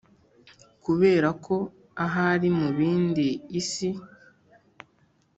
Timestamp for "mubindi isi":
2.59-3.89